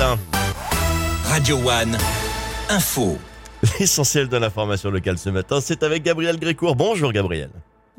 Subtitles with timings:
[0.00, 0.18] matin.
[1.24, 1.98] Radio One,
[2.70, 3.18] info.
[3.78, 6.74] L'essentiel de l'information locale ce matin, c'est avec Gabriel Grécourt.
[6.74, 7.50] Bonjour Gabriel.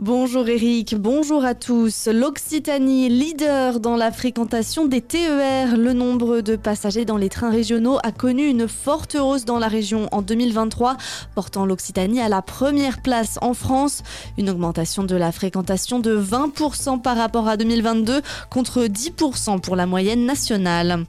[0.01, 2.07] Bonjour Eric, bonjour à tous.
[2.07, 5.77] L'Occitanie, leader dans la fréquentation des TER.
[5.77, 9.67] Le nombre de passagers dans les trains régionaux a connu une forte hausse dans la
[9.67, 10.97] région en 2023,
[11.35, 14.01] portant l'Occitanie à la première place en France.
[14.40, 19.86] Une augmentation de la fréquentation de 20% par rapport à 2022 contre 10% pour la
[19.86, 21.05] moyenne nationale.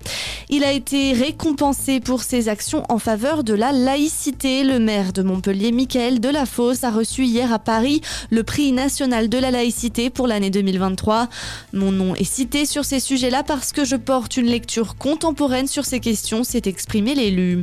[0.50, 4.64] Il a été récompensé pour ses actions en faveur de la laïcité.
[4.64, 9.38] Le maire de Montpellier, Michael Delafosse, a reçu hier à Paris le prix national de
[9.38, 11.28] la laïcité pour l'année 2023.
[11.72, 15.84] Mon nom est cité sur ces sujets-là parce que je porte une lecture contemporaine sur
[15.84, 17.62] ces questions, s'est exprimé l'élu.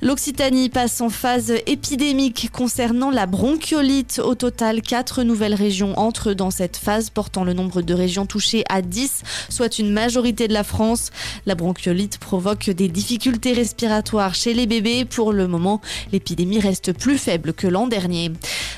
[0.00, 4.22] L'Occitanie passe en phase épidémique concernant la bronchiolite.
[4.24, 8.64] Au total, quatre nouvelles régions entrent dans cette phase, portant le nombre de régions touchées
[8.70, 11.10] à 10, soit une majorité de la France.
[11.44, 15.04] La bronchiolite provoque des difficultés respiratoires chez les bébés.
[15.04, 18.32] Pour le moment, l'épidémie reste plus faible que l'an dernier.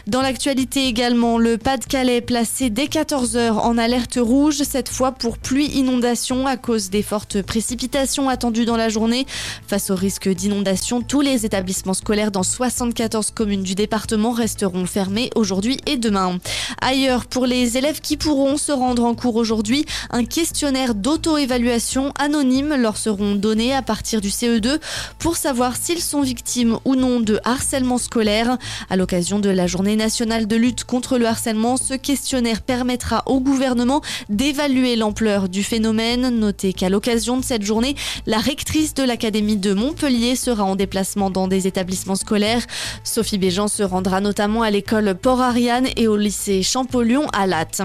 [0.07, 6.47] Dans l'actualité également, le Pas-de-Calais placé dès 14h en alerte rouge, cette fois pour pluie-inondation
[6.47, 9.27] à cause des fortes précipitations attendues dans la journée.
[9.67, 15.29] Face au risque d'inondation, tous les établissements scolaires dans 74 communes du département resteront fermés
[15.35, 16.39] aujourd'hui et demain.
[16.81, 22.77] Ailleurs, pour les élèves qui pourront se rendre en cours aujourd'hui, un questionnaire d'auto-évaluation anonyme
[22.77, 24.79] leur seront donnés à partir du CE2
[25.19, 28.57] pour savoir s'ils sont victimes ou non de harcèlement scolaire.
[28.89, 34.00] À l'occasion de la nationale de lutte contre le harcèlement, ce questionnaire permettra au gouvernement
[34.28, 36.30] d'évaluer l'ampleur du phénomène.
[36.39, 41.30] Notez qu'à l'occasion de cette journée, la rectrice de l'Académie de Montpellier sera en déplacement
[41.30, 42.67] dans des établissements scolaires.
[43.05, 47.83] Sophie Béjean se rendra notamment à l'école Port-Ariane et au lycée Champollion à Latte.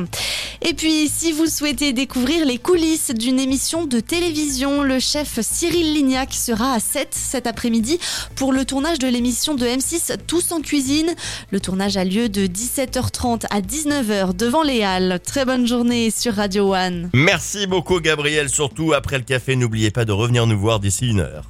[0.64, 5.94] Et puis, si vous souhaitez découvrir les coulisses d'une émission de télévision, le chef Cyril
[5.96, 8.00] Lignac sera à 7 cet après-midi
[8.36, 11.16] pour le tournage de l'émission de M6 Tous en cuisine.
[11.50, 15.20] Le tournage a lieu de 17h30 à 19h devant les Halles.
[15.26, 17.10] Très bonne journée sur Radio One.
[17.14, 21.22] Merci beaucoup Gabriel, surtout après le café, n'oubliez pas de revenir nous voir d'ici une
[21.22, 21.50] heure.